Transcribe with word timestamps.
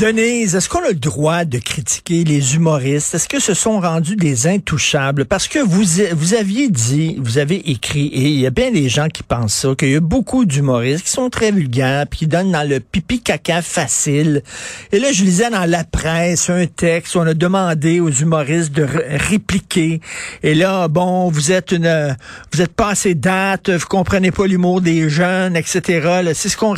Denise, 0.00 0.54
est-ce 0.54 0.70
qu'on 0.70 0.82
a 0.82 0.88
le 0.88 0.94
droit 0.94 1.44
de 1.44 1.58
critiquer 1.58 2.24
les 2.24 2.54
humoristes? 2.54 3.14
Est-ce 3.14 3.28
que 3.28 3.38
ce 3.38 3.52
sont 3.52 3.80
rendus 3.80 4.16
des 4.16 4.46
intouchables? 4.46 5.26
Parce 5.26 5.46
que 5.46 5.58
vous, 5.58 5.82
vous 6.14 6.32
aviez 6.32 6.70
dit, 6.70 7.16
vous 7.20 7.36
avez 7.36 7.70
écrit, 7.70 8.06
et 8.06 8.28
il 8.28 8.40
y 8.40 8.46
a 8.46 8.50
bien 8.50 8.70
des 8.70 8.88
gens 8.88 9.08
qui 9.08 9.22
pensent 9.22 9.52
ça, 9.52 9.74
qu'il 9.74 9.90
y 9.90 9.96
a 9.96 10.00
beaucoup 10.00 10.46
d'humoristes 10.46 11.04
qui 11.04 11.10
sont 11.10 11.28
très 11.28 11.52
vulgaires, 11.52 12.06
puis 12.08 12.20
qui 12.20 12.26
donnent 12.26 12.50
dans 12.50 12.66
le 12.66 12.80
pipi 12.80 13.20
caca 13.20 13.60
facile. 13.60 14.42
Et 14.90 15.00
là, 15.00 15.12
je 15.12 15.22
lisais 15.22 15.50
dans 15.50 15.68
la 15.68 15.84
presse 15.84 16.48
un 16.48 16.64
texte 16.64 17.14
où 17.14 17.18
on 17.18 17.26
a 17.26 17.34
demandé 17.34 18.00
aux 18.00 18.10
humoristes 18.10 18.72
de 18.72 18.86
répliquer. 19.28 20.00
Et 20.42 20.54
là, 20.54 20.88
bon, 20.88 21.30
vous 21.30 21.52
êtes 21.52 21.72
une, 21.72 22.16
vous 22.54 22.62
êtes 22.62 22.72
pas 22.72 22.88
assez 22.92 23.14
date, 23.14 23.68
vous 23.68 23.86
comprenez 23.86 24.30
pas 24.30 24.46
l'humour 24.46 24.80
des 24.80 25.10
jeunes, 25.10 25.56
etc. 25.56 26.32
C'est 26.32 26.48
ce 26.48 26.56
qu'on 26.56 26.74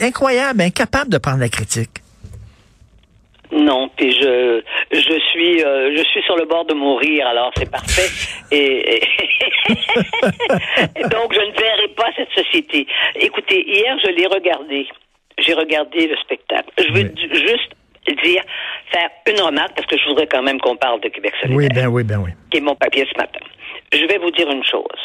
incroyable, 0.00 0.62
incapable 0.62 1.10
de 1.10 1.18
prendre 1.18 1.38
la 1.38 1.48
critique. 1.48 2.00
Non, 3.60 3.90
puis 3.96 4.12
je 4.12 4.62
je 4.90 5.20
suis 5.30 5.62
euh, 5.62 5.94
je 5.96 6.02
suis 6.04 6.22
sur 6.22 6.36
le 6.36 6.44
bord 6.46 6.64
de 6.64 6.74
mourir, 6.74 7.26
alors 7.26 7.50
c'est 7.56 7.70
parfait. 7.70 8.08
Et, 8.52 9.00
donc 11.14 11.34
je 11.34 11.40
ne 11.40 11.52
verrai 11.52 11.88
pas 11.96 12.10
cette 12.16 12.32
société. 12.32 12.86
Écoutez, 13.16 13.64
hier 13.66 13.98
je 14.02 14.10
l'ai 14.10 14.26
regardé. 14.26 14.86
J'ai 15.38 15.54
regardé 15.54 16.06
le 16.06 16.16
spectacle. 16.16 16.70
Je 16.78 16.92
veux 16.92 17.12
juste 17.32 17.72
dire 18.22 18.42
faire 18.90 19.10
une 19.26 19.40
remarque 19.40 19.74
parce 19.76 19.86
que 19.86 19.98
je 19.98 20.04
voudrais 20.08 20.26
quand 20.26 20.42
même 20.42 20.60
qu'on 20.60 20.76
parle 20.76 21.00
de 21.00 21.08
Québec 21.08 21.32
solidaire. 21.40 21.58
Oui, 21.58 21.68
ben 21.68 21.86
oui, 21.88 22.02
ben 22.02 22.18
oui. 22.18 22.30
Qui 22.50 22.58
est 22.58 22.62
mon 22.62 22.74
papier 22.74 23.06
ce 23.12 23.18
matin. 23.18 23.40
Je 23.92 24.04
vais 24.06 24.18
vous 24.18 24.30
dire 24.30 24.50
une 24.50 24.64
chose. 24.64 25.00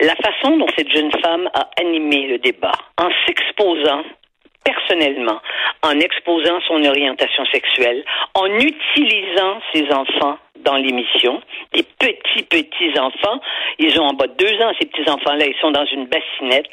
La 0.00 0.14
façon 0.16 0.56
dont 0.58 0.66
cette 0.76 0.90
jeune 0.90 1.12
femme 1.22 1.48
a 1.54 1.68
animé 1.80 2.26
le 2.26 2.38
débat 2.38 2.74
en 2.98 3.08
s'exposant 3.26 4.02
personnellement 4.66 5.40
en 5.82 5.98
exposant 6.00 6.60
son 6.66 6.84
orientation 6.84 7.44
sexuelle, 7.46 8.04
en 8.34 8.46
utilisant 8.46 9.60
ses 9.72 9.92
enfants 9.92 10.38
dans 10.64 10.76
l'émission, 10.76 11.40
des 11.72 11.84
petits, 11.84 12.42
petits 12.42 12.98
enfants. 12.98 13.40
Ils 13.78 14.00
ont 14.00 14.06
en 14.06 14.14
bas 14.14 14.26
de 14.26 14.34
deux 14.34 14.60
ans, 14.62 14.72
ces 14.80 14.88
petits 14.88 15.08
enfants-là, 15.08 15.46
ils 15.46 15.60
sont 15.60 15.70
dans 15.70 15.84
une 15.86 16.06
bassinette. 16.06 16.68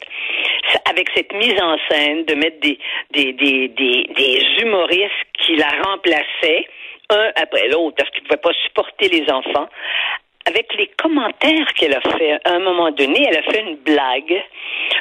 Avec 0.90 1.10
cette 1.16 1.32
mise 1.34 1.62
en 1.62 1.78
scène 1.90 2.26
de 2.26 2.34
mettre 2.34 2.60
des, 2.62 2.80
des, 3.12 3.34
des, 3.34 3.68
des, 3.68 4.10
des 4.16 4.46
humoristes 4.62 5.12
qui 5.40 5.56
la 5.58 5.70
remplaçaient, 5.86 6.66
un 7.10 7.32
après 7.36 7.68
l'autre, 7.68 7.96
parce 7.98 8.10
qu'ils 8.12 8.24
ne 8.24 8.30
pouvaient 8.30 8.42
pas 8.42 8.54
supporter 8.66 9.10
les 9.10 9.32
enfants, 9.32 9.70
avec 10.46 10.74
les 10.76 10.88
commentaires 11.02 11.74
qu'elle 11.76 11.94
a 11.94 12.02
fait, 12.02 12.40
à 12.46 12.52
un 12.52 12.60
moment 12.60 12.92
donné, 12.92 13.26
elle 13.30 13.38
a 13.38 13.44
fait 13.44 13.62
une 13.62 13.78
blague 13.78 14.44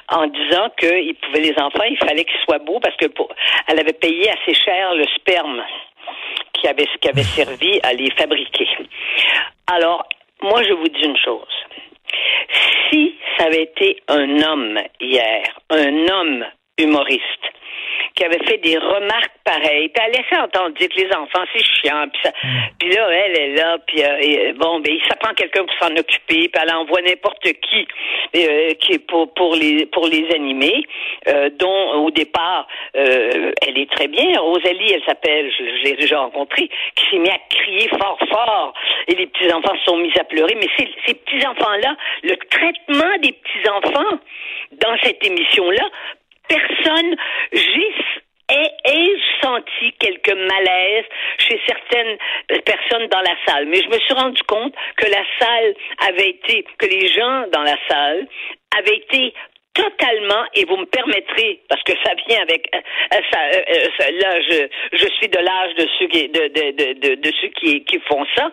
en 0.08 0.26
disant 0.26 0.70
que 0.76 1.12
pouvait 1.14 1.40
les 1.40 1.54
enfants, 1.58 1.84
il 1.88 1.98
fallait 1.98 2.24
qu'ils 2.24 2.40
soient 2.44 2.58
beaux 2.58 2.80
parce 2.80 2.96
que 2.96 3.06
pour, 3.06 3.28
elle 3.66 3.80
avait 3.80 3.92
payé 3.92 4.30
assez 4.30 4.54
cher 4.54 4.94
le 4.94 5.04
sperme 5.16 5.62
qui 6.54 6.68
avait 6.68 6.86
qui 7.00 7.08
avait 7.08 7.22
servi 7.36 7.80
à 7.82 7.92
les 7.92 8.10
fabriquer. 8.12 8.68
Alors, 9.66 10.06
moi, 10.42 10.62
je 10.62 10.72
vous 10.72 10.88
dis 10.88 11.02
une 11.04 11.16
chose. 11.16 11.54
Si 12.90 13.14
ça 13.38 13.46
avait 13.46 13.62
été 13.62 14.02
un 14.08 14.42
homme 14.42 14.78
hier, 15.00 15.42
un 15.70 16.08
homme 16.08 16.44
humoriste, 16.78 17.41
qui 18.22 18.26
avait 18.26 18.44
fait 18.44 18.58
des 18.58 18.78
remarques 18.78 19.32
pareilles. 19.44 19.88
Puis 19.88 20.04
elle 20.04 20.12
laissait 20.12 20.40
entendre 20.40 20.74
dire 20.76 20.88
que 20.88 21.00
les 21.00 21.12
enfants, 21.12 21.44
c'est 21.52 21.64
chiant. 21.64 22.06
Puis, 22.12 22.22
ça, 22.22 22.32
puis 22.78 22.90
là, 22.90 23.08
elle 23.10 23.40
est 23.40 23.54
là. 23.56 23.78
Puis 23.84 24.02
euh, 24.02 24.52
bon, 24.56 24.80
ben, 24.80 24.96
ça 25.08 25.16
prend 25.16 25.34
quelqu'un 25.34 25.64
pour 25.64 25.74
s'en 25.80 25.96
occuper. 25.96 26.48
Puis 26.48 26.62
elle 26.62 26.72
envoie 26.72 27.02
n'importe 27.02 27.42
qui, 27.42 27.88
euh, 28.36 28.74
pour, 29.08 29.34
pour, 29.34 29.56
les, 29.56 29.86
pour 29.86 30.06
les 30.06 30.28
animer, 30.34 30.84
euh, 31.28 31.50
dont 31.58 32.04
au 32.04 32.10
départ, 32.10 32.68
elle 32.94 33.78
est 33.78 33.90
très 33.90 34.06
bien. 34.06 34.38
Rosalie, 34.38 34.92
elle 34.92 35.04
s'appelle, 35.04 35.50
je, 35.58 35.82
l'ai 35.82 35.96
déjà 35.96 36.20
rencontrée, 36.20 36.68
qui 36.94 37.10
s'est 37.10 37.18
mise 37.18 37.30
à 37.30 37.38
crier 37.50 37.88
fort, 37.88 38.18
fort. 38.30 38.74
Et 39.08 39.16
les 39.16 39.26
petits-enfants 39.26 39.74
se 39.78 39.84
sont 39.84 39.96
mis 39.96 40.12
à 40.18 40.24
pleurer. 40.24 40.54
Mais 40.54 40.68
ces, 40.78 40.88
ces 41.06 41.14
petits-enfants-là, 41.14 41.96
le 42.22 42.36
traitement 42.36 43.18
des 43.20 43.32
petits-enfants 43.32 44.18
dans 44.72 44.96
cette 45.02 45.24
émission-là 45.26 45.88
personne, 46.52 47.16
j'ai 47.52 47.92
ai 48.52 49.16
senti 49.42 49.92
quelques 49.98 50.34
malaises 50.34 51.04
chez 51.38 51.60
certaines 51.66 52.18
personnes 52.64 53.08
dans 53.08 53.20
la 53.20 53.36
salle. 53.46 53.66
Mais 53.66 53.80
je 53.82 53.88
me 53.88 53.98
suis 53.98 54.14
rendu 54.14 54.42
compte 54.42 54.74
que 54.96 55.06
la 55.06 55.24
salle 55.38 55.74
avait 56.08 56.30
été, 56.30 56.64
que 56.78 56.86
les 56.86 57.08
gens 57.08 57.46
dans 57.52 57.62
la 57.62 57.76
salle 57.88 58.26
avaient 58.78 58.96
été 58.96 59.34
totalement, 59.74 60.44
et 60.54 60.66
vous 60.66 60.76
me 60.76 60.84
permettrez, 60.84 61.62
parce 61.68 61.82
que 61.84 61.92
ça 62.04 62.12
vient 62.28 62.42
avec 62.42 62.68
euh, 62.74 62.78
euh, 63.14 63.62
euh, 63.70 64.10
là, 64.20 64.40
je, 64.92 65.06
suis 65.16 65.28
de 65.28 65.38
l'âge 65.38 65.74
de 65.76 65.86
ceux 65.98 66.08
qui 66.08 66.28
de, 66.28 67.32
ceux 67.40 67.48
qui 67.48 67.98
font 68.06 68.26
ça, 68.36 68.50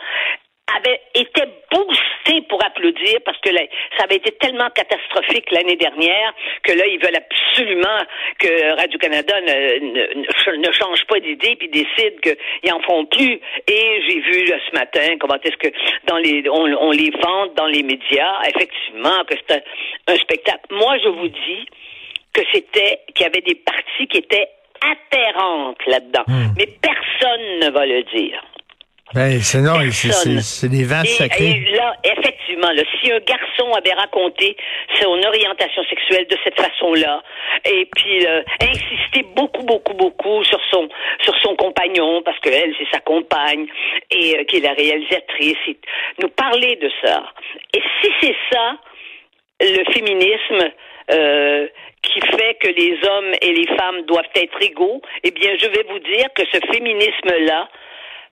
avait 0.77 1.01
été 1.15 1.41
boosté 1.71 2.41
pour 2.47 2.63
applaudir 2.63 3.19
parce 3.25 3.37
que 3.39 3.49
ça 3.97 4.03
avait 4.03 4.17
été 4.17 4.31
tellement 4.33 4.69
catastrophique 4.69 5.51
l'année 5.51 5.75
dernière 5.75 6.33
que 6.63 6.71
là, 6.73 6.85
ils 6.85 6.99
veulent 6.99 7.15
absolument 7.15 7.99
que 8.39 8.75
Radio-Canada 8.75 9.41
ne, 9.41 10.57
ne, 10.57 10.71
change 10.71 11.05
pas 11.05 11.19
d'idée 11.19 11.55
puis 11.55 11.69
décide 11.69 12.19
qu'ils 12.21 12.73
en 12.73 12.81
font 12.81 13.05
plus. 13.05 13.39
Et 13.67 14.01
j'ai 14.07 14.19
vu 14.19 14.47
ce 14.47 14.73
matin 14.73 15.17
comment 15.19 15.39
est-ce 15.43 15.57
que 15.57 15.73
dans 16.07 16.17
les 16.17 16.43
on, 16.49 16.91
les 16.91 17.11
vend 17.11 17.47
dans 17.55 17.67
les 17.67 17.83
médias, 17.83 18.41
effectivement, 18.47 19.23
que 19.25 19.35
c'est 19.47 19.63
un, 20.07 20.15
spectacle. 20.17 20.61
Moi, 20.71 20.97
je 21.03 21.09
vous 21.09 21.27
dis 21.27 21.65
que 22.33 22.41
c'était 22.53 22.99
qu'il 23.13 23.23
y 23.23 23.29
avait 23.29 23.41
des 23.41 23.55
parties 23.55 24.07
qui 24.07 24.17
étaient 24.17 24.49
atterrantes 24.81 25.85
là-dedans. 25.87 26.23
Hmm. 26.27 26.53
Mais 26.57 26.67
personne 26.81 27.59
ne 27.61 27.69
va 27.69 27.85
le 27.85 28.03
dire. 28.03 28.43
Ben, 29.15 29.41
c'est 29.41 29.61
non, 29.61 29.79
c'est 29.91 30.69
des 30.69 30.83
vents 30.83 31.03
sacrés. 31.03 31.63
Et 31.65 31.75
là, 31.75 31.95
effectivement, 32.03 32.71
là, 32.71 32.83
si 32.99 33.11
un 33.11 33.19
garçon 33.19 33.73
avait 33.73 33.93
raconté 33.93 34.55
son 35.01 35.17
orientation 35.23 35.83
sexuelle 35.85 36.27
de 36.27 36.37
cette 36.43 36.59
façon-là, 36.59 37.23
et 37.65 37.87
puis 37.95 38.25
euh, 38.27 38.43
insister 38.61 39.25
beaucoup, 39.35 39.63
beaucoup, 39.63 39.95
beaucoup 39.95 40.43
sur 40.43 40.59
son 40.69 40.87
sur 41.23 41.35
son 41.41 41.55
compagnon, 41.55 42.21
parce 42.21 42.37
que 42.39 42.49
elle, 42.49 42.73
c'est 42.77 42.89
sa 42.91 42.99
compagne, 42.99 43.65
et 44.11 44.37
euh, 44.37 44.43
qui 44.43 44.57
est 44.57 44.61
la 44.61 44.73
réalisatrice, 44.73 45.57
et 45.67 45.77
nous 46.21 46.29
parler 46.29 46.75
de 46.75 46.91
ça. 47.03 47.23
Et 47.73 47.81
si 48.01 48.11
c'est 48.21 48.35
ça, 48.51 48.77
le 49.61 49.91
féminisme, 49.91 50.71
euh, 51.11 51.67
qui 52.03 52.19
fait 52.21 52.55
que 52.61 52.67
les 52.67 52.97
hommes 53.07 53.33
et 53.41 53.53
les 53.53 53.67
femmes 53.75 54.03
doivent 54.03 54.29
être 54.35 54.61
égaux, 54.61 55.01
eh 55.23 55.31
bien, 55.31 55.51
je 55.57 55.65
vais 55.67 55.83
vous 55.89 55.99
dire 55.99 56.27
que 56.35 56.43
ce 56.51 56.59
féminisme-là, 56.71 57.67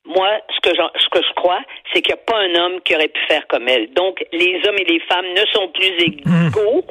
moi, 0.07 0.39
ce 0.55 0.59
que, 0.61 0.75
ce 0.75 1.09
que 1.09 1.21
je 1.21 1.33
crois, 1.33 1.59
c'est 1.91 2.01
qu'il 2.01 2.15
n'y 2.15 2.19
a 2.19 2.23
pas 2.23 2.37
un 2.37 2.55
homme 2.55 2.81
qui 2.81 2.95
aurait 2.95 3.09
pu 3.09 3.19
faire 3.27 3.45
comme 3.47 3.67
elle. 3.67 3.91
Donc, 3.93 4.23
les 4.31 4.61
hommes 4.67 4.77
et 4.79 4.85
les 4.85 4.99
femmes 5.01 5.27
ne 5.33 5.45
sont 5.53 5.67
plus 5.69 5.93
égaux 5.99 6.85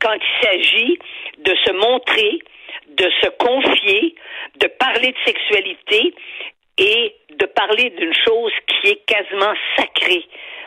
quand 0.00 0.12
il 0.12 0.44
s'agit 0.44 0.98
de 1.38 1.54
se 1.64 1.72
montrer, 1.72 2.38
de 2.88 3.10
se 3.22 3.28
confier, 3.38 4.14
de 4.60 4.66
parler 4.66 5.12
de 5.12 5.18
sexualité 5.24 6.14
et 6.78 7.14
de 7.30 7.46
parler 7.46 7.90
d'une 7.90 8.14
chose 8.14 8.52
qui 8.66 8.90
est 8.90 9.04
quasiment 9.06 9.54
sacrée 9.76 10.24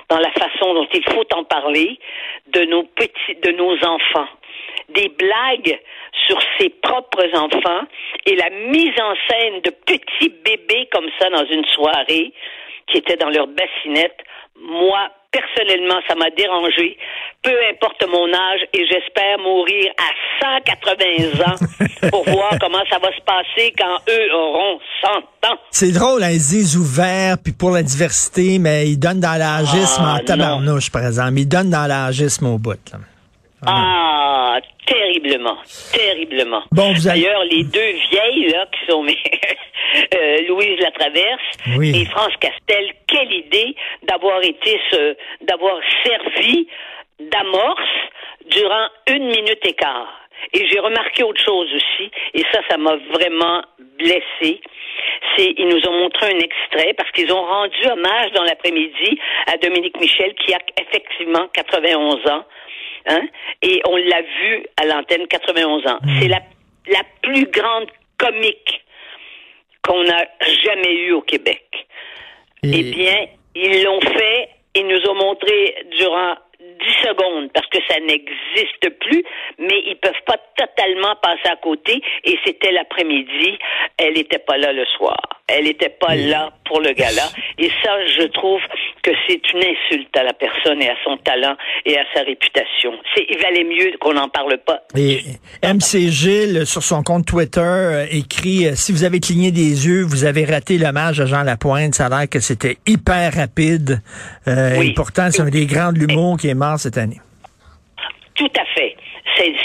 dans 0.09 0.19
la 0.19 0.31
façon 0.31 0.73
dont 0.73 0.87
il 0.93 1.03
faut 1.11 1.25
en 1.33 1.43
parler 1.43 1.99
de 2.47 2.61
nos 2.65 2.83
petits, 2.83 3.35
de 3.43 3.51
nos 3.51 3.73
enfants. 3.83 4.29
Des 4.89 5.09
blagues 5.09 5.79
sur 6.27 6.39
ses 6.57 6.69
propres 6.69 7.27
enfants 7.35 7.85
et 8.25 8.35
la 8.35 8.49
mise 8.49 8.99
en 9.01 9.13
scène 9.29 9.61
de 9.61 9.69
petits 9.69 10.29
bébés 10.29 10.87
comme 10.91 11.09
ça 11.19 11.29
dans 11.29 11.45
une 11.45 11.65
soirée 11.65 12.31
qui 12.87 12.97
étaient 12.97 13.17
dans 13.17 13.29
leur 13.29 13.47
bassinette, 13.47 14.17
moi, 14.55 15.09
personnellement, 15.31 15.99
ça 16.07 16.15
m'a 16.15 16.29
dérangé, 16.31 16.97
peu 17.43 17.55
importe 17.69 18.05
mon 18.07 18.33
âge, 18.33 18.61
et 18.73 18.87
j'espère 18.87 19.39
mourir 19.39 19.91
à 19.97 20.26
180 20.41 21.43
ans 21.45 22.09
pour 22.09 22.23
voir 22.25 22.57
comment 22.61 22.83
ça 22.89 22.99
va 22.99 23.09
se 23.09 23.21
passer 23.21 23.73
quand 23.77 23.97
eux 24.09 24.33
auront 24.33 24.79
100 25.01 25.09
ans. 25.49 25.57
C'est 25.71 25.91
drôle, 25.91 26.23
hein, 26.23 26.31
ils 26.31 26.37
disent 26.37 26.77
ouvert, 26.77 27.37
puis 27.43 27.53
pour 27.53 27.71
la 27.71 27.83
diversité, 27.83 28.59
mais 28.59 28.87
ils 28.87 28.97
donnent 28.97 29.19
dans 29.19 29.37
l'agisme 29.37 30.03
ah, 30.05 30.15
en 30.15 30.19
tabarnouche, 30.23 30.91
par 30.91 31.05
exemple. 31.05 31.33
Ils 31.37 31.47
donnent 31.47 31.69
dans 31.69 31.87
l'agisme 31.87 32.47
au 32.47 32.57
bout. 32.57 32.77
Ah, 33.65 34.59
terriblement, 34.85 35.57
terriblement. 35.91 36.63
Bon, 36.71 36.93
D'ailleurs, 37.03 37.43
les 37.45 37.63
deux 37.63 37.91
vieilles 38.11 38.49
là 38.51 38.65
qui 38.71 38.91
sont 38.91 39.03
euh, 40.15 40.37
Louise 40.47 40.79
Latraverse 40.79 41.41
et 41.81 42.05
France 42.05 42.33
Castel, 42.39 42.91
quelle 43.07 43.31
idée 43.31 43.75
d'avoir 44.07 44.41
été 44.43 44.79
ce, 44.91 45.15
d'avoir 45.45 45.77
servi 46.03 46.67
d'amorce 47.19 47.81
durant 48.49 48.87
une 49.07 49.25
minute 49.27 49.59
et 49.65 49.73
quart. 49.73 50.07
Et 50.53 50.67
j'ai 50.67 50.79
remarqué 50.79 51.23
autre 51.23 51.43
chose 51.43 51.67
aussi, 51.73 52.11
et 52.33 52.43
ça, 52.51 52.61
ça 52.69 52.77
m'a 52.77 52.95
vraiment 53.13 53.63
blessé. 53.97 54.61
C'est, 55.35 55.53
ils 55.57 55.67
nous 55.67 55.87
ont 55.87 55.99
montré 55.99 56.27
un 56.27 56.39
extrait 56.39 56.93
parce 56.95 57.11
qu'ils 57.11 57.31
ont 57.31 57.45
rendu 57.45 57.87
hommage 57.91 58.31
dans 58.31 58.43
l'après-midi 58.43 59.19
à 59.47 59.57
Dominique 59.57 59.99
Michel 59.99 60.33
qui 60.35 60.53
a 60.53 60.59
effectivement 60.81 61.47
91 61.53 62.27
ans. 62.27 62.45
Hein? 63.07 63.21
Et 63.61 63.81
on 63.87 63.95
l'a 63.95 64.21
vu 64.21 64.65
à 64.77 64.85
l'antenne 64.85 65.27
91 65.27 65.87
ans. 65.87 65.99
Hmm. 66.01 66.19
C'est 66.19 66.27
la, 66.27 66.39
la 66.87 67.01
plus 67.21 67.45
grande 67.45 67.87
comique 68.17 68.83
qu'on 69.83 70.03
a 70.09 70.25
jamais 70.63 70.93
eue 70.93 71.13
au 71.13 71.21
Québec. 71.21 71.63
Eh 72.63 72.83
bien, 72.83 73.27
ils 73.55 73.83
l'ont 73.83 74.01
fait, 74.01 74.49
ils 74.75 74.87
nous 74.87 75.09
ont 75.09 75.15
montré 75.15 75.75
durant 75.97 76.35
10 76.79 77.07
secondes 77.07 77.51
parce 77.53 77.67
que 77.67 77.79
ça 77.87 77.99
n'existe 77.99 78.89
plus, 78.99 79.23
mais 79.57 79.81
ils 79.85 79.97
peuvent 80.01 80.23
pas 80.25 80.37
totalement 80.55 81.15
passer 81.21 81.49
à 81.49 81.55
côté. 81.57 82.01
Et 82.23 82.37
c'était 82.45 82.71
l'après-midi, 82.71 83.57
elle 83.97 84.13
n'était 84.13 84.39
pas 84.39 84.57
là 84.57 84.73
le 84.73 84.85
soir. 84.85 85.17
Elle 85.47 85.65
n'était 85.65 85.89
pas 85.89 86.15
là 86.15 86.51
pour 86.65 86.81
le 86.81 86.91
gala. 86.91 87.23
Et 87.57 87.69
ça 87.83 88.05
je 88.05 88.23
trouve 88.27 88.61
que 89.07 89.13
c'est 89.25 89.41
une 89.53 89.63
insulte 89.63 90.15
à 90.17 90.23
la 90.23 90.33
personne 90.33 90.81
et 90.81 90.89
à 90.89 90.95
son 91.05 91.15
talent 91.17 91.55
et 91.85 91.97
à 91.97 92.03
sa 92.13 92.23
réputation. 92.23 92.91
C'est 93.15 93.25
il 93.29 93.37
valait 93.37 93.63
mieux 93.63 93.93
qu'on 94.01 94.13
n'en 94.13 94.27
parle 94.27 94.57
pas. 94.65 94.81
Et 94.97 95.21
MC 95.63 96.09
Gilles, 96.09 96.65
sur 96.65 96.83
son 96.83 97.03
compte 97.03 97.25
Twitter, 97.25 97.61
euh, 97.61 98.05
écrit 98.11 98.67
euh, 98.67 98.75
Si 98.75 98.91
vous 98.91 99.05
avez 99.05 99.21
cligné 99.21 99.51
des 99.51 99.87
yeux, 99.87 100.03
vous 100.03 100.25
avez 100.25 100.43
raté 100.43 100.77
l'hommage 100.77 101.21
à 101.21 101.25
Jean 101.25 101.43
Lapointe. 101.43 101.95
Ça 101.95 102.07
a 102.07 102.09
l'air 102.09 102.29
que 102.29 102.41
c'était 102.41 102.77
hyper 102.85 103.33
rapide. 103.33 104.01
Euh, 104.47 104.75
Oui. 104.77 104.89
Et 104.89 104.93
pourtant, 104.93 105.29
c'est 105.31 105.41
un 105.41 105.49
des 105.49 105.65
grands 105.65 105.93
de 105.93 105.99
l'humour 105.99 106.37
qui 106.37 106.49
est 106.49 106.53
mort 106.53 106.77
cette 106.77 106.97
année. 106.97 107.21
Tout 108.35 108.51
à 108.59 108.65
fait. 108.75 108.96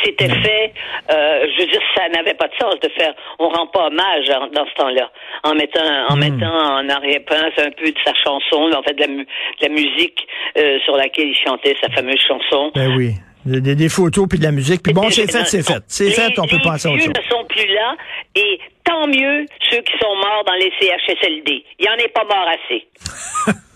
C'était 0.04 0.28
fait, 0.28 0.72
euh, 1.10 1.46
je 1.56 1.62
veux 1.62 1.69
dire, 1.70 1.80
ça 1.96 2.08
n'avait 2.08 2.34
pas 2.34 2.48
de 2.48 2.54
sens 2.60 2.74
de 2.80 2.88
faire, 2.90 3.14
on 3.38 3.48
rend 3.48 3.66
pas 3.69 3.86
hommage 3.86 4.28
en- 4.30 4.46
dans 4.48 4.66
ce 4.66 4.74
temps-là, 4.74 5.10
en 5.44 5.54
mettant, 5.54 5.80
en 6.08 6.16
mettant 6.16 6.52
en 6.52 6.88
arrière-plan 6.88 7.38
un 7.58 7.70
peu 7.70 7.90
de 7.90 7.98
sa 8.04 8.14
chanson, 8.14 8.70
en 8.76 8.82
fait 8.82 8.94
de 8.94 9.00
la, 9.00 9.06
mu- 9.08 9.24
de 9.26 9.62
la 9.62 9.69
musique 9.69 10.26
euh, 10.58 10.78
sur 10.84 10.96
laquelle 10.96 11.28
il 11.28 11.36
chantait 11.36 11.76
sa 11.82 11.88
fameuse 11.90 12.20
chanson. 12.26 12.70
Ben 12.74 12.94
oui. 12.96 13.12
Des, 13.44 13.74
des 13.74 13.88
photos 13.88 14.26
puis 14.28 14.38
de 14.38 14.44
la 14.44 14.52
musique. 14.52 14.82
Puis 14.84 14.92
bon, 14.92 15.10
c'est 15.10 15.28
fait, 15.30 15.44
c'est 15.46 15.66
fait. 15.66 15.82
C'est 15.88 16.04
Les- 16.04 16.10
fait, 16.12 16.38
on 16.38 16.46
peut 16.46 16.56
les 16.58 16.62
passer 16.62 16.88
à 16.88 16.92
autre 16.92 17.00
chose. 17.02 17.08
ne 17.12 17.28
sont 17.28 17.44
plus 17.46 17.66
là 17.74 17.96
et 18.36 18.60
tant 18.84 19.06
mieux 19.08 19.46
ceux 19.69 19.80
qui 19.80 19.92
sont 20.00 20.14
morts 20.14 20.44
dans 20.46 20.54
les 20.54 20.72
CHSLD. 20.80 21.64
Il 21.80 21.84
y 21.84 21.88
en 21.88 21.94
est 21.94 22.12
pas 22.14 22.22
mort 22.24 22.46
assez. 22.48 22.86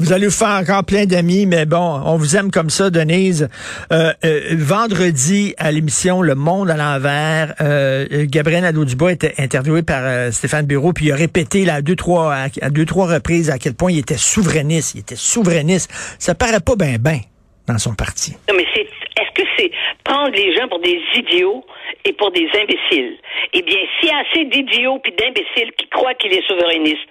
Vous 0.00 0.12
allez 0.12 0.26
vous 0.26 0.32
faire 0.32 0.58
encore 0.60 0.84
plein 0.84 1.06
d'amis, 1.06 1.46
mais 1.46 1.66
bon, 1.66 2.00
on 2.04 2.16
vous 2.16 2.36
aime 2.36 2.50
comme 2.50 2.70
ça, 2.70 2.90
Denise. 2.90 3.48
Euh, 3.92 4.12
euh, 4.24 4.40
vendredi, 4.52 5.54
à 5.58 5.72
l'émission 5.72 6.22
Le 6.22 6.34
Monde 6.34 6.70
à 6.70 6.76
l'envers, 6.76 7.54
euh, 7.60 8.06
Gabriel 8.28 8.62
Nadeau-Dubois 8.62 9.12
était 9.12 9.34
interviewé 9.38 9.82
par 9.82 10.32
Stéphane 10.32 10.66
Bureau, 10.66 10.92
puis 10.92 11.06
il 11.06 11.12
a 11.12 11.16
répété 11.16 11.68
à 11.68 11.82
deux, 11.82 11.96
trois, 11.96 12.34
à, 12.34 12.70
deux, 12.70 12.84
trois 12.84 13.06
reprises 13.06 13.50
à 13.50 13.58
quel 13.58 13.74
point 13.74 13.92
il 13.92 13.98
était 13.98 14.16
souverainiste. 14.16 14.94
Il 14.94 15.00
était 15.00 15.16
souverainiste. 15.16 15.90
Ça 16.18 16.34
paraît 16.34 16.60
pas 16.60 16.76
bien, 16.76 16.96
ben 16.98 17.20
dans 17.66 17.78
son 17.78 17.94
parti. 17.94 18.32
Non, 18.48 18.54
mais 18.56 18.66
c'est, 18.74 18.82
est-ce 18.82 19.42
que 19.42 19.48
c'est 19.56 19.70
prendre 20.04 20.30
les 20.30 20.54
gens 20.54 20.68
pour 20.68 20.80
des 20.80 21.00
idiots 21.14 21.64
et 22.04 22.12
pour 22.12 22.30
des 22.30 22.48
imbéciles? 22.54 23.18
Eh 23.52 23.62
bien, 23.62 23.78
s'il 23.98 24.08
y 24.08 24.12
a 24.12 24.18
assez 24.18 24.44
d'idiots 24.44 24.98
puis 25.02 25.12
d'imbéciles 25.18 25.72
qui 25.76 25.88
croient 25.88 26.14
qu'il 26.14 26.32
est 26.32 26.46
souverainiste, 26.46 27.10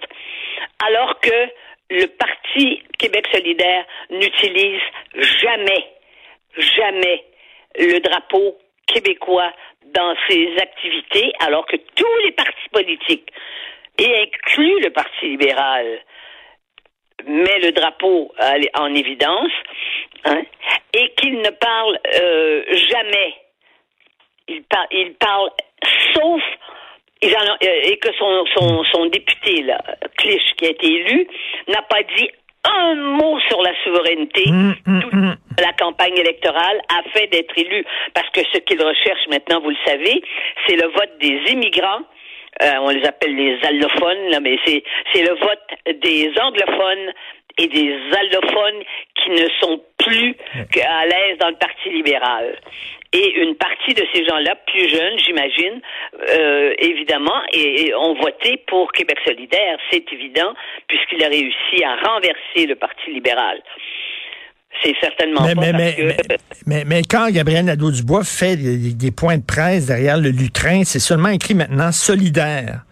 alors 0.86 1.20
que 1.20 1.34
le 1.90 2.06
Parti 2.06 2.82
Québec 2.98 3.26
solidaire 3.32 3.84
n'utilise 4.10 4.80
jamais, 5.14 5.86
jamais 6.56 7.24
le 7.78 7.98
drapeau 8.00 8.58
québécois 8.86 9.52
dans 9.84 10.14
ses 10.28 10.56
activités, 10.60 11.32
alors 11.40 11.66
que 11.66 11.76
tous 11.76 12.16
les 12.24 12.32
partis 12.32 12.68
politiques, 12.72 13.30
et 13.98 14.22
inclus 14.22 14.80
le 14.80 14.90
Parti 14.90 15.26
libéral, 15.28 16.00
met 17.26 17.58
le 17.60 17.72
drapeau 17.72 18.32
en 18.74 18.94
évidence, 18.94 19.52
hein, 20.24 20.42
et 20.92 21.10
qu'il 21.14 21.38
ne 21.38 21.50
parle 21.50 21.98
euh, 22.20 22.64
jamais. 22.88 23.34
Il, 24.48 24.62
par- 24.64 24.86
il 24.90 25.14
parle 25.14 25.50
sauf 26.14 26.42
ils 27.22 27.34
en 27.34 27.40
ont- 27.52 27.58
euh, 27.64 27.80
et 27.90 27.96
que 27.98 28.12
son, 28.18 28.44
son, 28.56 28.84
son 28.84 29.06
député 29.06 29.62
là, 29.62 29.80
Clich, 30.18 30.42
qui 30.56 30.66
a 30.66 30.70
été 30.70 30.86
élu, 30.86 31.26
n'a 31.68 31.82
pas 31.82 32.02
dit 32.16 32.28
un 32.64 32.94
mot 32.96 33.38
sur 33.48 33.62
la 33.62 33.72
souveraineté. 33.84 34.44
Hum, 34.48 34.74
hum, 34.86 35.00
Toute 35.02 35.12
hum. 35.14 35.36
la 35.60 35.72
campagne 35.74 36.16
électorale 36.18 36.80
a 36.88 37.02
fait 37.10 37.28
d'être 37.28 37.56
élu 37.56 37.84
parce 38.12 38.28
que 38.30 38.40
ce 38.52 38.58
qu'il 38.58 38.82
recherche 38.82 39.26
maintenant, 39.30 39.60
vous 39.60 39.70
le 39.70 39.76
savez, 39.86 40.20
c'est 40.66 40.76
le 40.76 40.88
vote 40.88 41.18
des 41.20 41.52
immigrants. 41.52 42.00
Euh, 42.62 42.72
on 42.80 42.88
les 42.88 43.04
appelle 43.04 43.36
les 43.36 43.58
allophones, 43.66 44.30
là, 44.30 44.40
mais 44.40 44.58
c'est 44.64 44.82
c'est 45.12 45.22
le 45.22 45.34
vote 45.34 46.00
des 46.00 46.32
anglophones 46.40 47.12
et 47.58 47.68
des 47.68 47.94
allophones 48.18 48.82
qui 49.14 49.30
ne 49.30 49.46
sont 49.60 49.80
plus 49.98 50.34
à 50.86 51.06
l'aise 51.06 51.38
dans 51.38 51.48
le 51.50 51.56
Parti 51.56 51.90
libéral. 51.90 52.58
Et 53.18 53.40
une 53.42 53.54
partie 53.54 53.94
de 53.94 54.04
ces 54.12 54.24
gens-là, 54.26 54.54
plus 54.66 54.88
jeunes, 54.90 55.18
j'imagine, 55.24 55.80
euh, 56.28 56.74
évidemment, 56.78 57.40
et, 57.52 57.86
et 57.86 57.94
ont 57.94 58.14
voté 58.14 58.62
pour 58.66 58.92
Québec 58.92 59.16
solidaire, 59.24 59.78
c'est 59.90 60.04
évident, 60.12 60.52
puisqu'il 60.86 61.22
a 61.24 61.28
réussi 61.28 61.82
à 61.84 61.96
renverser 62.08 62.66
le 62.66 62.74
Parti 62.74 63.10
libéral. 63.12 63.62
C'est 64.82 64.94
certainement 65.00 65.40
Mais, 65.46 65.54
pas 65.54 65.60
mais, 65.62 65.72
parce 65.72 65.82
mais, 65.84 66.16
que... 66.16 66.34
mais, 66.66 66.84
mais- 66.84 67.02
quand 67.10 67.30
Gabriel 67.30 67.64
Nadeau-Dubois 67.64 68.24
fait 68.24 68.56
des, 68.56 68.92
des 68.92 69.10
points 69.10 69.38
de 69.38 69.46
presse 69.46 69.86
derrière 69.86 70.18
le 70.18 70.28
lutrin, 70.28 70.84
c'est 70.84 70.98
seulement 70.98 71.30
écrit 71.30 71.54
maintenant 71.54 71.92
solidaire. 71.92 72.82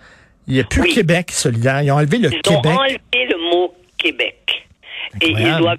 Il 0.46 0.54
n'y 0.54 0.60
a 0.60 0.64
plus 0.64 0.80
Oui. 0.82 0.94
Québec 0.94 1.30
solidaire. 1.30 1.82
Ils 1.82 1.90
ont 1.92 1.96
enlevé 1.96 2.18
le 2.18 2.30
Ils 2.32 2.40
Québec. 2.40 2.64
ont 2.64 2.80
enlevé 2.80 2.98
le 3.12 3.36
mot 3.50 3.74
Québec. 3.98 4.66
Et 5.20 5.28
ils 5.28 5.56
doivent. 5.58 5.78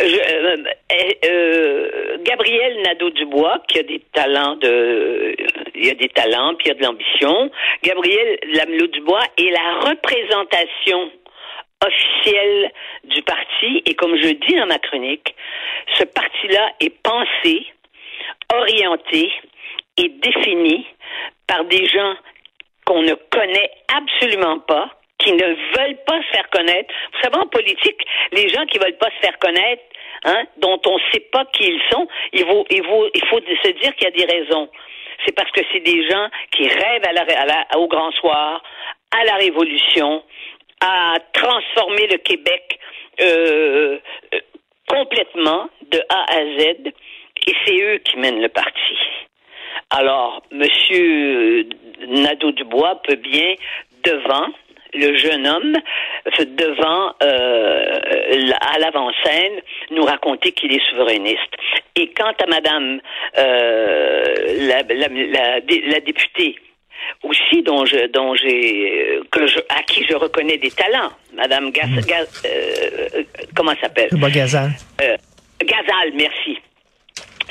Euh, 0.00 0.56
euh, 0.92 1.12
euh, 1.24 2.16
Gabriel 2.22 2.82
Nadeau-Dubois, 2.82 3.62
qui 3.68 3.78
a 3.78 3.82
des 3.82 4.00
talents 4.12 4.56
de... 4.56 5.34
A 5.74 5.94
des 5.94 6.08
talents, 6.10 6.54
puis 6.54 6.66
il 6.66 6.68
y 6.68 6.70
a 6.72 6.74
de 6.74 6.84
l'ambition. 6.84 7.50
Gabriel 7.82 8.38
Lamelot-Dubois 8.54 9.22
est 9.38 9.50
la 9.50 9.90
représentation 9.90 11.10
officielle 11.84 12.70
du 13.04 13.22
parti. 13.22 13.82
Et 13.86 13.94
comme 13.94 14.16
je 14.16 14.28
dis 14.28 14.56
dans 14.56 14.66
ma 14.66 14.78
chronique, 14.78 15.34
ce 15.98 16.04
parti-là 16.04 16.72
est 16.80 16.94
pensé, 17.02 17.66
orienté 18.52 19.32
et 19.96 20.08
défini 20.08 20.86
par 21.46 21.64
des 21.64 21.86
gens 21.86 22.14
qu'on 22.84 23.02
ne 23.02 23.14
connaît 23.14 23.70
absolument 23.96 24.58
pas, 24.60 24.90
qui 25.20 25.32
ne 25.32 25.46
veulent 25.76 25.98
pas 26.06 26.20
se 26.22 26.28
faire 26.32 26.48
connaître. 26.50 26.92
Vous 27.12 27.20
savez, 27.22 27.36
en 27.36 27.46
politique, 27.46 28.00
les 28.32 28.48
gens 28.48 28.66
qui 28.66 28.78
veulent 28.78 28.98
pas 28.98 29.10
se 29.10 29.26
faire 29.26 29.38
connaître, 29.38 29.82
hein, 30.24 30.44
dont 30.58 30.80
on 30.86 30.94
ne 30.96 31.02
sait 31.12 31.26
pas 31.32 31.44
qui 31.52 31.64
ils 31.64 31.82
sont, 31.90 32.06
il 32.32 32.44
faut, 32.44 32.66
il 32.70 32.84
faut, 32.84 33.08
il 33.14 33.24
faut 33.26 33.40
se 33.40 33.70
dire 33.80 33.94
qu'il 33.96 34.04
y 34.04 34.12
a 34.22 34.26
des 34.26 34.32
raisons. 34.36 34.68
C'est 35.24 35.34
parce 35.34 35.50
que 35.52 35.60
c'est 35.72 35.80
des 35.80 36.08
gens 36.08 36.28
qui 36.52 36.66
rêvent 36.66 37.06
à 37.06 37.12
la, 37.12 37.22
à 37.22 37.46
la- 37.46 37.78
au 37.78 37.86
grand 37.88 38.10
soir, 38.12 38.62
à 39.10 39.24
la 39.24 39.34
révolution, 39.34 40.22
à 40.80 41.16
transformer 41.32 42.06
le 42.06 42.16
Québec 42.18 42.78
euh, 43.20 43.98
euh, 44.34 44.40
complètement 44.88 45.68
de 45.92 46.00
A 46.08 46.24
à 46.38 46.40
Z, 46.58 46.92
et 47.46 47.54
c'est 47.66 47.82
eux 47.82 47.98
qui 47.98 48.16
mènent 48.16 48.40
le 48.40 48.48
parti. 48.48 48.96
Alors, 49.90 50.42
Monsieur 50.52 51.66
Nadeau-Dubois 52.06 53.02
peut 53.06 53.16
bien, 53.16 53.54
devant 54.04 54.48
le 54.94 55.16
jeune 55.16 55.46
homme, 55.46 55.76
euh, 55.76 56.44
devant 56.46 57.14
euh, 57.22 58.50
à 58.60 58.78
l'avant-scène, 58.78 59.60
nous 59.90 60.02
raconter 60.04 60.52
qu'il 60.52 60.72
est 60.72 60.82
souverainiste. 60.90 61.54
Et 61.96 62.08
quant 62.12 62.32
à 62.42 62.46
Madame 62.46 63.00
euh, 63.38 64.24
la, 64.68 64.82
la, 64.82 65.08
la, 65.08 65.60
dé- 65.60 65.82
la 65.86 66.00
députée 66.00 66.56
aussi 67.22 67.62
dont 67.62 67.84
je 67.86 68.06
dont 68.08 68.34
j'ai 68.34 69.16
euh, 69.18 69.22
que 69.32 69.46
je 69.46 69.58
à 69.70 69.82
qui 69.84 70.04
je 70.08 70.14
reconnais 70.14 70.58
des 70.58 70.70
talents, 70.70 71.10
Madame 71.34 71.70
Gas, 71.70 71.88
Gas- 72.06 72.42
euh, 72.44 73.22
comment 73.56 73.72
elle 73.72 73.78
s'appelle? 73.80 74.08
Bagazan. 74.12 74.68
euh, 75.02 75.16
Gazal, 75.64 76.12
merci. 76.14 76.58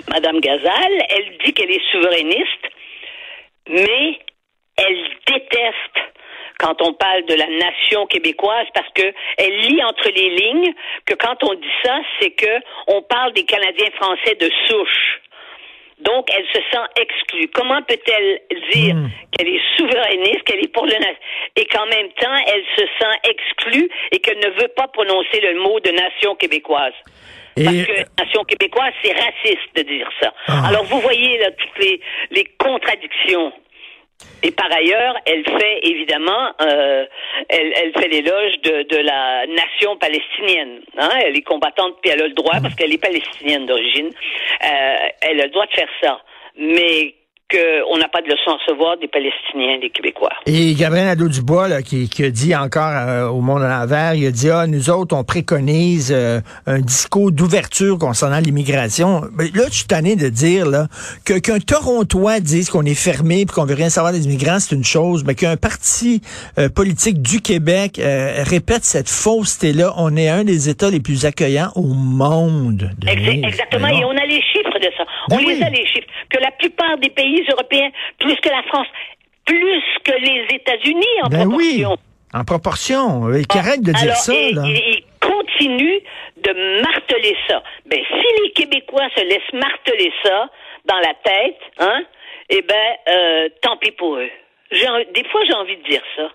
Madame 0.10 0.39
Gazal, 0.39 0.91
elle 1.10 1.38
dit 1.43 1.53
qu'elle 1.53 1.72
est 1.72 1.91
souverainiste, 1.91 2.65
mais 3.69 4.19
quand 6.70 6.82
on 6.88 6.94
parle 6.94 7.26
de 7.26 7.34
la 7.34 7.48
nation 7.48 8.06
québécoise 8.06 8.68
parce 8.74 8.90
que 8.94 9.12
elle 9.38 9.58
lit 9.62 9.84
entre 9.84 10.10
les 10.10 10.30
lignes 10.30 10.74
que 11.06 11.16
quand 11.16 11.44
on 11.44 11.54
dit 11.56 11.76
ça, 11.84 12.00
c'est 12.20 12.32
que 12.32 12.60
on 12.88 13.02
parle 13.02 13.34
des 13.34 13.44
Canadiens 13.44 13.90
français 14.00 14.36
de 14.36 14.50
souche. 14.68 15.20
Donc, 16.00 16.28
elle 16.34 16.46
se 16.48 16.62
sent 16.72 16.86
exclue. 17.02 17.48
Comment 17.54 17.82
peut-elle 17.82 18.40
dire 18.72 18.96
Hmm. 18.96 19.10
qu'elle 19.32 19.50
est 19.50 19.62
souverainiste, 19.78 20.44
qu'elle 20.46 20.64
est 20.64 20.72
pour 20.74 20.86
le 20.86 20.94
et 21.58 21.66
qu'en 21.66 21.86
même 21.88 22.10
temps, 22.22 22.38
elle 22.48 22.64
se 22.78 22.86
sent 23.00 23.16
exclue 23.30 23.90
et 24.12 24.20
qu'elle 24.20 24.40
ne 24.40 24.62
veut 24.62 24.70
pas 24.70 24.88
prononcer 24.88 25.42
le 25.42 25.60
mot 25.60 25.80
de 25.82 25.90
nation 25.92 26.36
québécoise? 26.36 26.94
Et- 27.58 27.64
Parce 27.66 27.76
que 27.76 28.24
nation 28.24 28.44
québécoise, 28.46 28.94
c'est 29.04 29.12
raciste 29.12 29.76
de 29.76 29.82
dire 29.82 30.10
ça. 30.22 30.34
Ah. 30.48 30.68
Alors, 30.70 30.84
vous 30.86 31.02
voyez 31.02 31.38
là 31.40 31.52
toutes 31.52 31.84
les, 31.84 32.00
les 32.32 32.46
contradictions. 32.60 33.52
Et 34.42 34.52
par 34.52 34.72
ailleurs, 34.72 35.16
elle 35.26 35.44
fait 35.44 35.80
évidemment, 35.84 36.54
euh, 36.62 37.06
elle, 37.50 37.74
elle 37.76 37.92
fait 37.94 38.08
l'éloge 38.08 38.60
de, 38.64 38.84
de 38.84 38.98
la 38.98 39.46
nation 39.48 39.98
palestinienne. 39.98 40.82
Hein? 40.98 41.10
Elle 41.26 41.38
est 41.38 41.42
combattante, 41.42 41.98
puis 42.02 42.12
elle 42.12 42.22
a 42.22 42.28
le 42.28 42.34
droit, 42.34 42.60
parce 42.62 42.74
qu'elle 42.76 42.94
est 42.94 43.02
palestinienne 43.02 43.66
d'origine, 43.66 44.08
euh, 44.10 44.96
elle 45.22 45.42
a 45.42 45.46
le 45.46 45.50
droit 45.52 45.66
de 45.66 45.74
faire 45.74 45.90
ça. 46.02 46.22
Mais 46.58 47.16
qu'on 47.50 47.98
n'a 47.98 48.08
pas 48.08 48.22
de 48.22 48.27
leçon 48.27 48.51
à 48.51 48.53
recevoir 48.53 48.98
des 48.98 49.08
Palestiniens, 49.08 49.79
des 49.79 49.89
Québécois. 49.89 50.29
Et 50.46 50.74
Gabriel 50.74 51.08
Nadeau-Dubois, 51.08 51.68
là, 51.68 51.82
qui, 51.82 52.08
qui 52.10 52.24
a 52.24 52.29
dit 52.29 52.56
encore 52.56 52.91
euh, 52.94 53.27
au 53.27 53.41
Monde 53.41 53.63
à 53.63 53.70
l'envers, 53.70 54.13
il 54.13 54.25
a 54.27 54.32
dit, 54.32 54.50
ah, 54.50 54.68
nous 54.68 54.89
autres, 54.89 55.15
on 55.15 55.24
préconise 55.24 56.12
euh, 56.15 56.41
un 56.68 56.79
discours 56.79 57.32
d'ouverture 57.32 57.98
concernant 57.98 58.39
l'immigration. 58.39 59.22
Là, 59.22 59.63
je 59.70 59.74
suis 59.74 59.88
tanné 59.88 60.15
de 60.15 60.29
dire 60.29 60.68
là, 60.68 60.88
que 61.25 61.39
qu'un 61.39 61.60
Torontois 61.60 62.39
dise 62.39 62.70
qu'on 62.70 62.86
est 62.86 62.94
fermé 62.94 63.41
et 63.41 63.46
qu'on 63.46 63.65
veut 63.65 63.75
rien 63.75 63.89
savoir 63.89 64.13
des 64.13 64.25
immigrants, 64.25 64.60
c'est 64.60 64.75
une 64.75 64.84
chose, 64.84 65.24
mais 65.25 65.36
qu'un 65.36 65.58
parti 65.58 66.22
euh, 66.58 66.70
politique 66.70 67.22
du 67.22 67.41
Québec 67.41 68.00
euh, 68.00 68.44
répète 68.44 68.84
cette 68.84 69.10
fausseté-là, 69.10 69.94
on 69.98 70.15
est 70.15 70.29
un 70.29 70.44
des 70.44 70.70
États 70.70 70.89
les 70.89 71.00
plus 71.00 71.25
accueillants 71.25 71.72
au 71.75 71.94
monde. 71.94 72.91
Ex-. 73.08 73.48
Exactement, 73.48 73.88
et 73.88 74.06
on 74.06 74.15
a 74.15 74.25
les 74.25 74.41
de 74.80 74.90
ça. 74.98 75.04
On 75.32 75.36
Ben 75.38 75.42
les 75.42 75.56
oui. 75.56 75.64
a, 75.64 75.70
les 75.70 75.86
chiffres. 75.88 76.08
Que 76.30 76.40
la 76.40 76.52
plupart 76.52 76.98
des 76.98 77.10
pays 77.10 77.44
européens, 77.52 77.90
plus 78.20 78.36
que 78.38 78.50
la 78.50 78.64
France, 78.64 78.88
plus 79.46 79.82
que 80.04 80.12
les 80.12 80.56
États-Unis 80.56 81.06
en 81.24 81.30
Ben 81.30 81.48
oui, 81.48 81.82
proportion. 81.84 81.98
en 82.34 82.44
proportion. 82.44 83.34
Et 83.34 83.44
Qui 83.46 83.58
arrête 83.58 83.82
de 83.82 83.92
dire 83.92 84.16
ça, 84.16 84.34
et- 84.34 84.54
là. 84.54 84.64
et- 84.68 85.04
Ils 85.22 85.28
continuent 85.28 86.00
de 86.44 86.82
marteler 86.82 87.36
ça. 87.48 87.62
Ben, 87.86 88.00
si 88.08 88.44
les 88.44 88.52
Québécois 88.52 89.08
se 89.16 89.24
laissent 89.24 89.54
marteler 89.54 90.12
ça 90.24 90.50
dans 90.86 90.98
la 91.00 91.14
tête, 91.24 91.58
hein, 91.80 92.02
eh 92.50 92.62
ben, 92.62 92.76
euh, 93.10 93.50
tant 93.62 93.78
pis 93.78 93.92
pour 93.92 94.16
eux. 94.16 94.30
Des 94.72 95.24
fois, 95.30 95.42
j'ai 95.48 95.54
envie 95.54 95.78
de 95.78 95.84
dire 95.84 96.02
ça. 96.16 96.30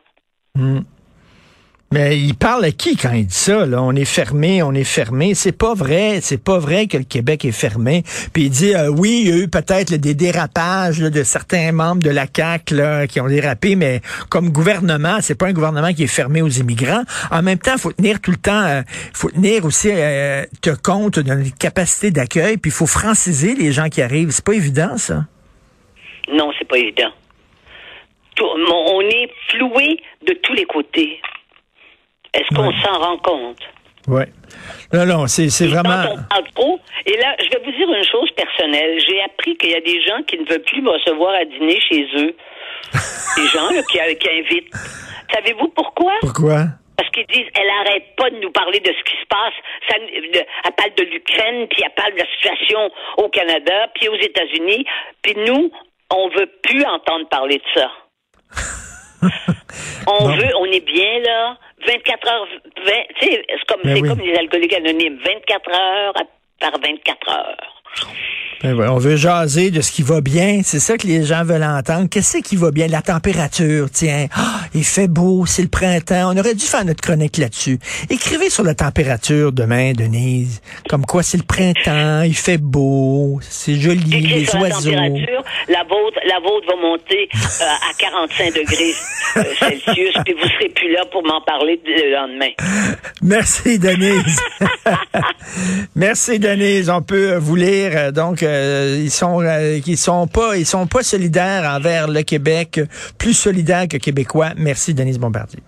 Mais 1.93 2.19
il 2.19 2.35
parle 2.35 2.65
à 2.65 2.73
qui 2.73 2.97
quand 2.97 3.13
il 3.13 3.27
dit 3.27 3.35
ça? 3.35 3.67
Là? 3.67 3.81
On 3.81 3.95
est 3.95 4.05
fermé, 4.05 4.65
on 4.65 4.73
est 4.73 4.83
fermé. 4.83 5.35
C'est 5.35 5.57
pas 5.57 5.75
vrai. 5.75 6.19
C'est 6.21 6.43
pas 6.43 6.59
vrai 6.59 6.89
que 6.89 6.97
le 6.97 7.05
Québec 7.05 7.45
est 7.45 7.53
fermé. 7.53 8.03
Puis 8.33 8.45
il 8.45 8.51
dit 8.51 8.75
euh, 8.75 8.89
oui, 8.89 9.23
il 9.25 9.29
y 9.29 9.33
a 9.33 9.37
eu 9.37 9.49
peut-être 9.49 9.95
des 9.95 10.15
dérapages 10.15 10.99
de 10.99 11.23
certains 11.23 11.71
membres 11.71 12.03
de 12.03 12.11
la 12.11 12.27
CAC 12.27 12.75
qui 13.09 13.21
ont 13.21 13.29
dérapé, 13.29 13.77
mais 13.77 14.01
comme 14.29 14.51
gouvernement, 14.51 15.19
c'est 15.21 15.39
pas 15.39 15.47
un 15.47 15.53
gouvernement 15.53 15.93
qui 15.93 16.03
est 16.03 16.09
fermé 16.09 16.43
aux 16.43 16.49
immigrants. 16.49 17.05
En 17.31 17.43
même 17.43 17.59
temps, 17.59 17.79
faut 17.79 17.93
tenir 17.93 18.21
tout 18.21 18.33
le 18.33 18.39
temps, 18.39 18.65
euh, 18.65 18.83
faut 19.13 19.31
tenir 19.31 19.65
aussi 19.65 19.91
euh, 19.93 20.45
te 20.63 20.71
compte 20.71 21.21
de 21.21 21.33
notre 21.33 21.57
capacité 21.57 22.11
d'accueil. 22.11 22.57
Puis 22.57 22.71
il 22.71 22.75
faut 22.75 22.87
franciser 22.87 23.55
les 23.55 23.71
gens 23.71 23.89
qui 23.89 24.03
arrivent. 24.03 24.31
C'est 24.31 24.45
pas 24.45 24.55
évident 24.55 24.97
ça? 24.97 25.27
Non, 26.33 26.51
c'est 26.59 26.67
pas 26.67 26.79
évident. 26.79 27.11
On 28.41 29.01
est 29.01 29.31
floué 29.49 30.01
de 30.27 30.33
tous 30.43 30.55
les 30.55 30.65
côtés. 30.65 31.21
Est-ce 32.35 32.55
qu'on 32.55 32.69
Ouais. 32.69 32.75
s'en 32.85 32.99
rend 32.99 33.17
compte? 33.19 33.59
Ouais. 34.07 34.27
Non, 34.93 35.07
non, 35.07 35.27
c'est 35.27 35.49
vraiment. 35.67 36.03
Quand 36.05 36.13
on 36.13 36.29
parle 36.29 36.51
trop, 36.55 36.81
et 37.07 37.17
là, 37.17 37.35
je 37.39 37.49
vais 37.49 37.65
vous 37.65 37.73
dire 37.73 37.89
une 37.91 38.05
chose 38.05 38.31
personnelle. 38.37 38.99
J'ai 39.09 39.23
appris 39.23 39.57
qu'il 39.57 39.71
y 39.71 39.75
a 39.75 39.81
des 39.81 40.03
gens 40.03 40.23
qui 40.27 40.39
ne 40.39 40.45
veulent 40.45 40.63
plus 40.63 40.83
me 40.83 40.91
recevoir 40.91 41.35
à 41.35 41.45
dîner 41.47 41.81
chez 41.89 42.07
eux. 42.17 42.37
des 43.37 43.47
gens 43.49 43.71
là, 43.71 43.83
qui, 43.91 43.99
qui 44.19 44.29
invitent. 44.31 44.73
Savez-vous 45.33 45.69
pourquoi? 45.69 46.13
Pourquoi? 46.21 46.65
Parce 46.97 47.11
qu'ils 47.11 47.27
disent, 47.27 47.51
elle 47.55 47.71
arrête 47.87 48.15
pas 48.17 48.31
de 48.31 48.37
nous 48.41 48.53
parler 48.53 48.79
de 48.81 48.93
ce 48.93 49.03
qui 49.11 49.17
se 49.21 49.27
passe. 49.27 49.55
Ça, 49.89 49.97
elle 49.99 50.73
parle 50.77 50.95
de 50.97 51.03
l'Ukraine, 51.05 51.67
puis 51.69 51.83
elle 51.85 51.95
parle 51.97 52.13
de 52.13 52.19
la 52.19 52.27
situation 52.37 52.91
au 53.17 53.29
Canada, 53.31 53.89
puis 53.95 54.09
aux 54.09 54.17
États-Unis. 54.21 54.85
Puis 55.23 55.35
nous, 55.47 55.73
on 56.15 56.29
veut 56.29 56.51
plus 56.63 56.85
entendre 56.85 57.27
parler 57.31 57.57
de 57.57 57.81
ça. 57.81 57.91
on 60.07 60.29
veut, 60.29 60.51
on 60.61 60.67
est 60.67 60.85
bien 60.85 61.21
là. 61.25 61.57
24 61.87 62.29
heures, 62.29 62.49
20, 62.85 62.93
tu 63.21 63.27
sais, 63.27 63.45
c'est 63.49 63.65
comme, 63.67 63.81
Ben 63.85 63.97
c'est 63.97 64.03
oui. 64.03 64.09
comme 64.09 64.21
les 64.21 64.35
alcooliques 64.37 64.73
anonymes. 64.75 65.19
24 65.25 65.71
heures 65.71 66.15
par 66.61 66.73
24 66.81 67.29
heures. 67.31 67.83
Ben 68.65 68.73
ouais, 68.73 68.89
on 68.89 68.97
veut 68.97 69.17
jaser 69.17 69.71
de 69.71 69.83
ce 69.83 69.93
qui 69.93 70.03
va 70.03 70.23
bien. 70.23 70.63
C'est 70.65 70.81
ça 70.81 70.97
que 70.97 71.07
les 71.07 71.23
gens 71.23 71.45
veulent 71.45 71.63
entendre. 71.63 72.09
Qu'est-ce 72.09 72.39
qui 72.39 72.57
va 72.57 72.71
bien? 72.71 72.87
La 72.89 73.03
température, 73.03 73.89
tiens. 73.93 74.27
Ah, 74.35 74.61
il 74.75 74.85
fait 74.85 75.07
beau, 75.07 75.45
c'est 75.45 75.61
le 75.61 75.69
printemps. 75.69 76.33
On 76.33 76.39
aurait 76.39 76.55
dû 76.55 76.65
faire 76.65 76.83
notre 76.87 77.03
chronique 77.03 77.37
là-dessus. 77.37 77.79
Écrivez 78.09 78.49
sur 78.49 78.65
la 78.65 78.75
température 78.75 79.53
demain, 79.53 79.93
Denise. 79.93 80.63
Comme 80.89 81.05
quoi 81.05 81.23
c'est 81.23 81.37
le 81.37 81.43
printemps, 81.43 82.23
il 82.23 82.35
fait 82.35 82.57
beau, 82.57 83.39
c'est 83.43 83.75
joli, 83.79 84.01
les 84.23 84.47
sur 84.47 84.59
la 84.59 84.71
oiseaux. 84.71 84.91
température, 84.93 85.45
la 85.69 85.83
vôtre, 85.83 86.19
la 86.27 86.41
vôtre 86.41 86.67
va 86.67 86.77
monter 86.81 87.29
euh, 87.35 87.65
à 87.67 87.93
45 87.99 88.55
degrés 88.55 88.95
euh, 89.37 89.43
Celsius, 89.61 90.15
puis 90.25 90.35
vous 90.41 90.49
serez 90.49 90.71
plus 90.75 90.91
là 90.91 91.05
pour 91.13 91.23
m'en 91.23 91.43
parler 91.43 91.79
le 91.85 92.15
lendemain. 92.15 92.53
Merci, 93.21 93.79
Denise. 93.79 94.41
Merci, 95.97 96.39
Denise. 96.39 96.89
On 96.91 97.03
peut 97.03 97.35
vous 97.37 97.57
lire. 97.57 97.91
euh, 97.95 98.11
Donc, 98.11 98.43
euh, 98.55 99.01
ils 99.03 99.11
sont, 99.11 99.41
euh, 99.43 99.81
ils 99.85 99.99
sont 99.99 100.27
pas, 100.27 100.57
ils 100.57 100.67
sont 100.67 100.87
pas 100.87 101.03
solidaires 101.03 101.65
envers 101.65 102.09
le 102.09 102.23
Québec, 102.23 102.81
plus 103.19 103.35
solidaires 103.35 103.89
que 103.89 103.97
québécois. 103.97 104.53
Merci, 104.57 104.95
Denise 104.95 105.19
Bombardier. 105.19 105.61